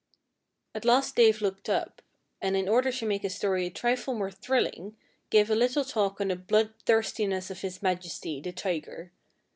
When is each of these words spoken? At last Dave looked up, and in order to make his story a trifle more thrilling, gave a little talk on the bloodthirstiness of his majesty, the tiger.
At 0.73 0.83
last 0.83 1.15
Dave 1.15 1.41
looked 1.43 1.69
up, 1.69 2.01
and 2.41 2.57
in 2.57 2.67
order 2.67 2.91
to 2.91 3.05
make 3.05 3.21
his 3.21 3.35
story 3.35 3.67
a 3.67 3.69
trifle 3.69 4.15
more 4.15 4.31
thrilling, 4.31 4.97
gave 5.29 5.51
a 5.51 5.55
little 5.55 5.85
talk 5.85 6.19
on 6.19 6.29
the 6.29 6.35
bloodthirstiness 6.35 7.51
of 7.51 7.61
his 7.61 7.83
majesty, 7.83 8.41
the 8.41 8.51
tiger. 8.51 9.11